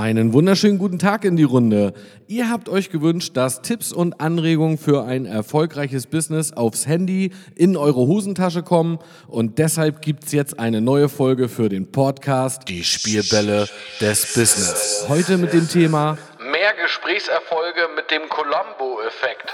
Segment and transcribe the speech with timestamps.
[0.00, 1.92] Einen wunderschönen guten Tag in die Runde.
[2.26, 7.76] Ihr habt euch gewünscht, dass Tipps und Anregungen für ein erfolgreiches Business aufs Handy in
[7.76, 13.68] eure Hosentasche kommen und deshalb gibt's jetzt eine neue Folge für den Podcast Die Spielbälle
[14.00, 15.04] des Business.
[15.06, 16.16] Heute mit dem Thema
[16.50, 19.52] Mehr Gesprächserfolge mit dem Colombo-Effekt.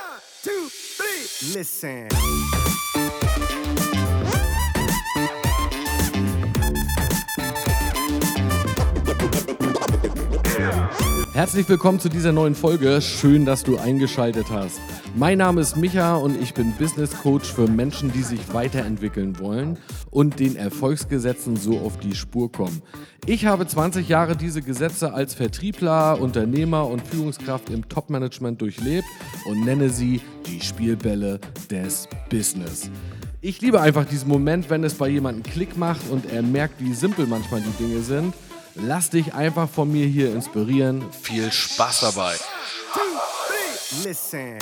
[1.55, 2.07] Listen.
[11.37, 12.99] Herzlich willkommen zu dieser neuen Folge.
[13.03, 14.81] Schön, dass du eingeschaltet hast.
[15.17, 19.77] Mein Name ist Micha und ich bin Business Coach für Menschen, die sich weiterentwickeln wollen
[20.11, 22.81] und den Erfolgsgesetzen so auf die Spur kommen.
[23.27, 29.07] Ich habe 20 Jahre diese Gesetze als Vertriebler, Unternehmer und Führungskraft im Top-Management durchlebt
[29.45, 31.39] und nenne sie die Spielbälle
[31.71, 32.91] des Business.
[33.43, 36.95] Ich liebe einfach diesen Moment, wenn es bei jemandem Klick macht und er merkt, wie
[36.95, 38.33] simpel manchmal die Dinge sind
[38.79, 41.05] Lass dich einfach von mir hier inspirieren.
[41.23, 42.37] Viel Spaß dabei.
[44.05, 44.59] Listen.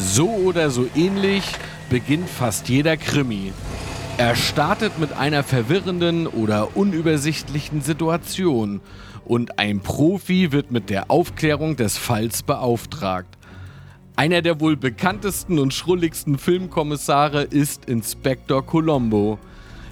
[0.00, 1.44] So oder so ähnlich
[1.90, 3.52] beginnt fast jeder Krimi.
[4.16, 8.80] Er startet mit einer verwirrenden oder unübersichtlichen Situation
[9.26, 13.36] und ein Profi wird mit der Aufklärung des Falls beauftragt.
[14.16, 19.38] Einer der wohl bekanntesten und schrulligsten Filmkommissare ist Inspektor Colombo,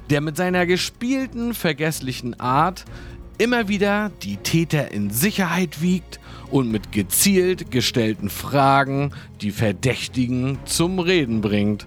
[0.09, 2.87] der mit seiner gespielten, vergesslichen Art
[3.39, 6.19] immer wieder die Täter in Sicherheit wiegt
[6.51, 11.87] und mit gezielt gestellten Fragen die Verdächtigen zum Reden bringt.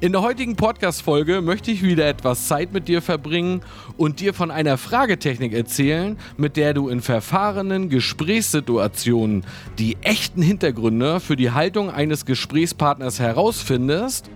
[0.00, 3.62] In der heutigen Podcast-Folge möchte ich wieder etwas Zeit mit dir verbringen
[3.96, 9.44] und dir von einer Fragetechnik erzählen, mit der du in verfahrenen Gesprächssituationen
[9.78, 14.30] die echten Hintergründe für die Haltung eines Gesprächspartners herausfindest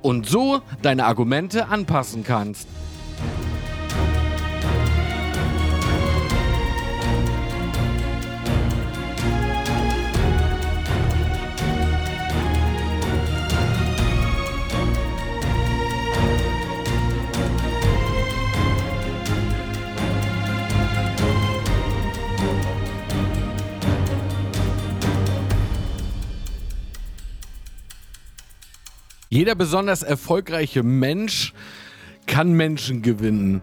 [0.00, 2.68] und so deine Argumente anpassen kannst.
[29.32, 31.54] Jeder besonders erfolgreiche Mensch
[32.26, 33.62] kann Menschen gewinnen.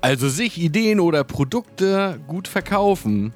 [0.00, 3.34] Also sich Ideen oder Produkte gut verkaufen.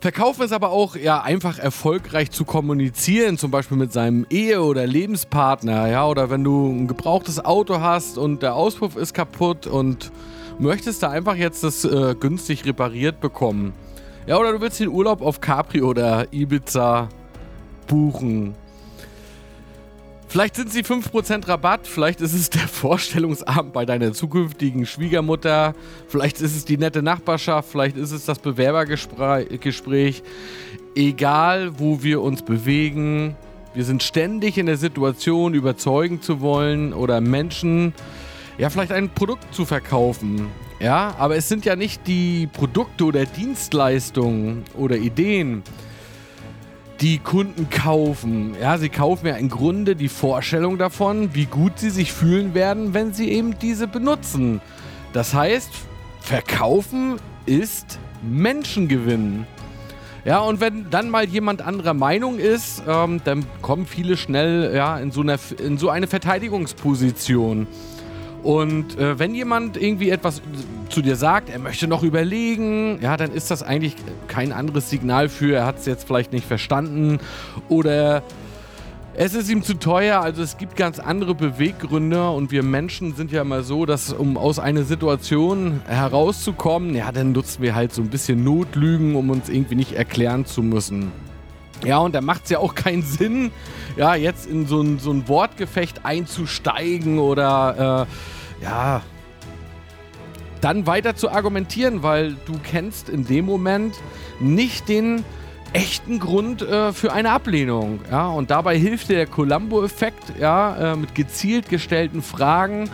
[0.00, 4.84] Verkaufen ist aber auch ja einfach erfolgreich zu kommunizieren, zum Beispiel mit seinem Ehe- oder
[4.84, 10.10] Lebenspartner, ja, oder wenn du ein gebrauchtes Auto hast und der Auspuff ist kaputt und
[10.58, 13.74] möchtest da einfach jetzt das äh, günstig repariert bekommen.
[14.26, 17.08] Ja, oder du willst den Urlaub auf Capri oder Ibiza
[17.86, 18.56] buchen.
[20.32, 25.74] Vielleicht sind sie 5% Rabatt, vielleicht ist es der Vorstellungsabend bei deiner zukünftigen Schwiegermutter,
[26.08, 30.22] vielleicht ist es die nette Nachbarschaft, vielleicht ist es das Bewerbergespräch.
[30.94, 33.36] Egal, wo wir uns bewegen,
[33.74, 37.92] wir sind ständig in der Situation, überzeugen zu wollen oder Menschen,
[38.56, 40.46] ja, vielleicht ein Produkt zu verkaufen.
[40.80, 45.62] Ja, aber es sind ja nicht die Produkte oder Dienstleistungen oder Ideen,
[47.02, 48.54] die Kunden kaufen.
[48.60, 52.94] Ja, sie kaufen ja im Grunde die Vorstellung davon, wie gut sie sich fühlen werden,
[52.94, 54.60] wenn sie eben diese benutzen.
[55.12, 55.70] Das heißt,
[56.20, 59.46] verkaufen ist Menschengewinn.
[60.24, 64.96] Ja, und wenn dann mal jemand anderer Meinung ist, ähm, dann kommen viele schnell ja,
[64.98, 67.66] in, so einer, in so eine Verteidigungsposition.
[68.42, 70.42] Und äh, wenn jemand irgendwie etwas
[70.88, 73.94] zu dir sagt, er möchte noch überlegen, ja, dann ist das eigentlich
[74.26, 77.18] kein anderes Signal für, er hat es jetzt vielleicht nicht verstanden
[77.68, 78.22] oder
[79.14, 83.30] Es ist ihm zu teuer, also es gibt ganz andere Beweggründe und wir Menschen sind
[83.30, 88.00] ja immer so, dass um aus einer Situation herauszukommen, ja, dann nutzen wir halt so
[88.00, 91.12] ein bisschen Notlügen, um uns irgendwie nicht erklären zu müssen.
[91.84, 93.50] Ja, und da macht es ja auch keinen Sinn,
[93.96, 98.06] ja, jetzt in so ein, so ein Wortgefecht einzusteigen oder,
[98.60, 99.02] äh, ja,
[100.60, 103.96] dann weiter zu argumentieren, weil du kennst in dem Moment
[104.38, 105.24] nicht den
[105.72, 108.00] echten Grund äh, für eine Ablehnung.
[108.10, 108.28] Ja?
[108.28, 112.88] Und dabei hilft dir der Columbo-Effekt ja, äh, mit gezielt gestellten Fragen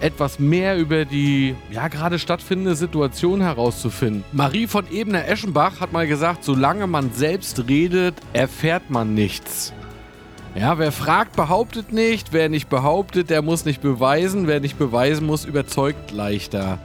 [0.00, 4.24] etwas mehr über die ja gerade stattfindende Situation herauszufinden.
[4.32, 9.72] Marie von Ebner-Eschenbach hat mal gesagt, solange man selbst redet, erfährt man nichts.
[10.54, 12.32] Ja, wer fragt, behauptet nicht.
[12.32, 14.48] Wer nicht behauptet, der muss nicht beweisen.
[14.48, 16.78] Wer nicht beweisen muss, überzeugt leichter.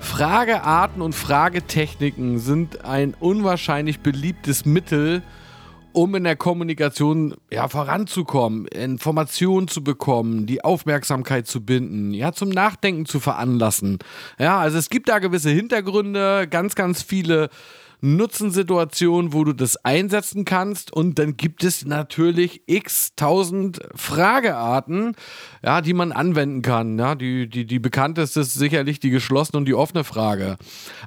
[0.00, 5.22] Fragearten und Fragetechniken sind ein unwahrscheinlich beliebtes Mittel,
[5.92, 12.50] um in der Kommunikation ja, voranzukommen, Informationen zu bekommen, die Aufmerksamkeit zu binden, ja, zum
[12.50, 13.98] Nachdenken zu veranlassen.
[14.38, 17.48] Ja, also es gibt da gewisse Hintergründe, ganz, ganz viele
[18.00, 20.92] Nutzensituation, wo du das einsetzen kannst.
[20.92, 25.16] Und dann gibt es natürlich x tausend Fragearten,
[25.64, 26.98] ja, die man anwenden kann.
[26.98, 30.56] Ja, die, die, die bekannteste ist sicherlich die geschlossene und die offene Frage.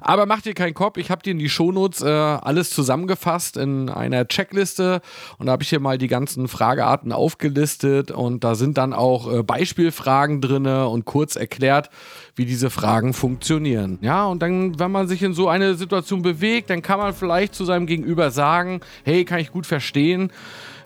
[0.00, 3.88] Aber mach dir keinen Kopf, ich habe dir in die Shownotes äh, alles zusammengefasst in
[3.88, 5.00] einer Checkliste
[5.38, 9.32] und da habe ich hier mal die ganzen Fragearten aufgelistet und da sind dann auch
[9.32, 11.90] äh, Beispielfragen drin und kurz erklärt,
[12.34, 13.98] wie diese Fragen funktionieren.
[14.00, 17.54] Ja, und dann, wenn man sich in so eine Situation bewegt, dann kann man vielleicht
[17.54, 20.30] zu seinem Gegenüber sagen, hey, kann ich gut verstehen.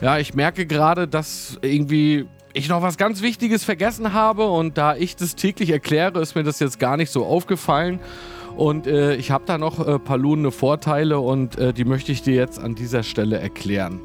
[0.01, 4.97] Ja, ich merke gerade, dass irgendwie ich noch was ganz Wichtiges vergessen habe und da
[4.97, 8.01] ich das täglich erkläre, ist mir das jetzt gar nicht so aufgefallen.
[8.57, 12.23] Und äh, ich habe da noch äh, paar lohnende Vorteile und äh, die möchte ich
[12.23, 14.01] dir jetzt an dieser Stelle erklären.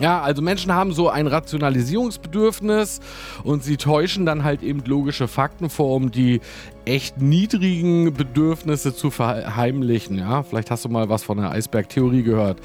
[0.00, 3.00] Ja, also Menschen haben so ein Rationalisierungsbedürfnis
[3.42, 6.40] und sie täuschen dann halt eben logische Fakten vor, um die
[6.84, 10.16] echt niedrigen Bedürfnisse zu verheimlichen.
[10.16, 12.58] Ja, vielleicht hast du mal was von der Eisbergtheorie gehört.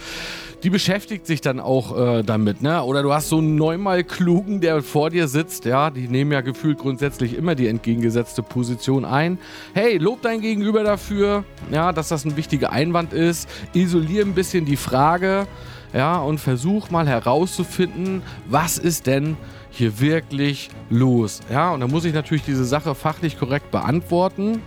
[0.62, 2.84] Die beschäftigt sich dann auch äh, damit, ne?
[2.84, 6.40] Oder du hast so einen neunmal klugen, der vor dir sitzt, ja, die nehmen ja
[6.40, 9.40] gefühlt grundsätzlich immer die entgegengesetzte Position ein.
[9.74, 13.50] Hey, lob dein Gegenüber dafür, ja, dass das ein wichtiger Einwand ist.
[13.74, 15.48] Isolier ein bisschen die Frage
[15.94, 19.38] ja, und versuch mal herauszufinden, was ist denn
[19.70, 21.42] hier wirklich los.
[21.52, 24.62] Ja, und da muss ich natürlich diese Sache fachlich korrekt beantworten.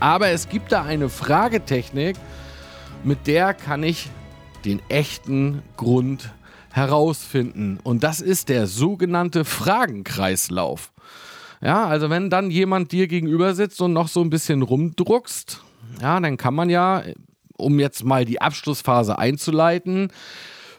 [0.00, 2.16] Aber es gibt da eine Fragetechnik,
[3.04, 4.10] mit der kann ich
[4.64, 6.32] den echten Grund
[6.72, 7.78] herausfinden.
[7.82, 10.92] Und das ist der sogenannte Fragenkreislauf.
[11.60, 15.60] Ja, also wenn dann jemand dir gegenüber sitzt und noch so ein bisschen rumdruckst,
[16.00, 17.02] ja, dann kann man ja
[17.62, 20.12] um jetzt mal die Abschlussphase einzuleiten,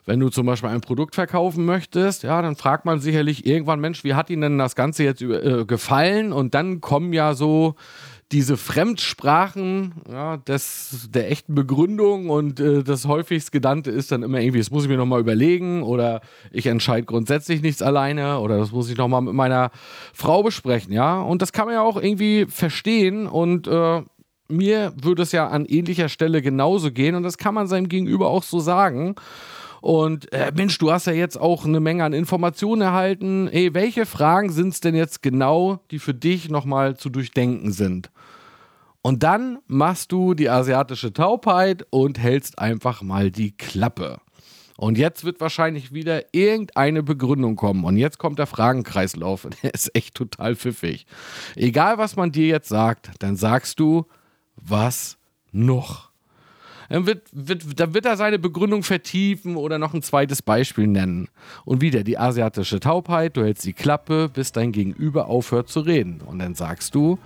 [0.06, 4.04] wenn du zum Beispiel ein Produkt verkaufen möchtest, ja, dann fragt man sicherlich irgendwann, Mensch,
[4.04, 6.34] wie hat Ihnen denn das Ganze jetzt äh, gefallen?
[6.34, 7.76] Und dann kommen ja so
[8.34, 14.40] diese Fremdsprachen ja, des, der echten Begründung und äh, das häufigst genannte ist dann immer
[14.40, 16.22] irgendwie, das muss ich mir nochmal überlegen oder
[16.52, 19.70] ich entscheide grundsätzlich nichts alleine oder das muss ich nochmal mit meiner
[20.14, 21.22] Frau besprechen, ja.
[21.22, 24.02] Und das kann man ja auch irgendwie verstehen und äh,
[24.48, 28.28] mir würde es ja an ähnlicher Stelle genauso gehen und das kann man seinem Gegenüber
[28.28, 29.16] auch so sagen.
[29.82, 33.50] Und äh, Mensch, du hast ja jetzt auch eine Menge an Informationen erhalten.
[33.50, 38.10] Ey, welche Fragen sind es denn jetzt genau, die für dich nochmal zu durchdenken sind?
[39.02, 44.22] Und dann machst du die asiatische Taubheit und hältst einfach mal die Klappe.
[44.78, 47.84] Und jetzt wird wahrscheinlich wieder irgendeine Begründung kommen.
[47.84, 49.48] Und jetzt kommt der Fragenkreislauf.
[49.64, 51.06] Der ist echt total pfiffig.
[51.56, 54.06] Egal, was man dir jetzt sagt, dann sagst du,
[54.56, 55.18] was
[55.52, 56.12] noch?
[56.90, 61.30] Dann wird, wird, dann wird er seine Begründung vertiefen oder noch ein zweites Beispiel nennen.
[61.66, 66.22] Und wieder die asiatische Taubheit, du hältst die Klappe, bis dein Gegenüber aufhört zu reden.
[66.22, 67.18] Und dann sagst du,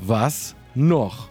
[0.00, 1.28] was noch?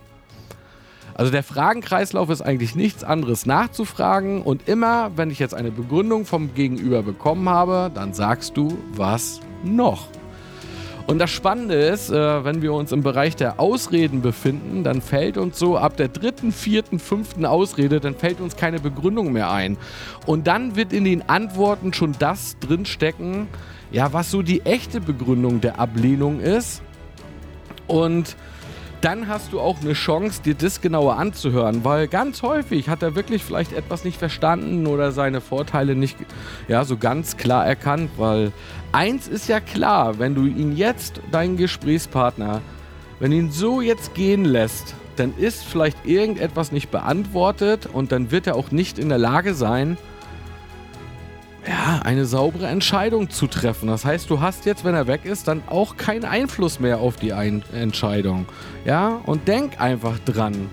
[1.15, 6.25] Also der Fragenkreislauf ist eigentlich nichts anderes nachzufragen und immer, wenn ich jetzt eine Begründung
[6.25, 10.07] vom Gegenüber bekommen habe, dann sagst du, was noch?
[11.07, 15.37] Und das Spannende ist, äh, wenn wir uns im Bereich der Ausreden befinden, dann fällt
[15.37, 19.77] uns so ab der dritten, vierten, fünften Ausrede, dann fällt uns keine Begründung mehr ein.
[20.25, 23.47] Und dann wird in den Antworten schon das drinstecken,
[23.91, 26.81] ja, was so die echte Begründung der Ablehnung ist.
[27.87, 28.37] Und
[29.01, 33.15] dann hast du auch eine Chance, dir das genauer anzuhören, weil ganz häufig hat er
[33.15, 36.17] wirklich vielleicht etwas nicht verstanden oder seine Vorteile nicht
[36.67, 38.51] ja, so ganz klar erkannt, weil
[38.91, 42.61] eins ist ja klar, wenn du ihn jetzt, deinen Gesprächspartner,
[43.19, 48.47] wenn ihn so jetzt gehen lässt, dann ist vielleicht irgendetwas nicht beantwortet und dann wird
[48.47, 49.97] er auch nicht in der Lage sein,
[51.67, 53.87] ja, eine saubere Entscheidung zu treffen.
[53.87, 57.17] Das heißt, du hast jetzt, wenn er weg ist, dann auch keinen Einfluss mehr auf
[57.17, 58.45] die Ein Entscheidung.
[58.85, 60.69] Ja, und denk einfach dran.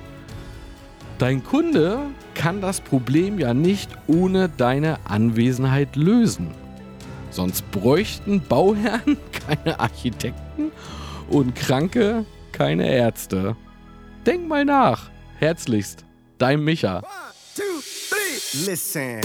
[1.18, 1.98] Dein Kunde
[2.34, 6.52] kann das Problem ja nicht ohne deine Anwesenheit lösen.
[7.30, 10.72] Sonst bräuchten Bauherren keine Architekten
[11.28, 13.56] und Kranke keine Ärzte.
[14.24, 15.10] Denk mal nach.
[15.38, 16.04] Herzlichst,
[16.38, 16.98] dein Micha.
[16.98, 17.04] One,
[17.54, 17.62] two,
[18.08, 18.70] three.
[18.70, 19.20] Listen.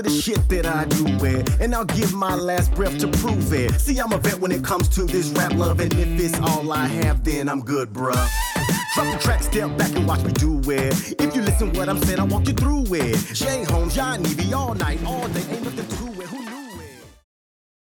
[0.00, 1.60] The shit that I do it.
[1.60, 3.72] And I'll give my last breath to prove it.
[3.80, 5.80] See, I'm a vet when it comes to this rap love.
[5.80, 8.28] And if it's all I have, then I'm good, bruh.
[8.94, 11.20] Drop the track, step back and watch me do it.
[11.20, 13.16] If you listen what I'm saying, I'll walk you through it.
[13.34, 16.11] Jay Holmes, Evie, all night, all day, ain't nothing to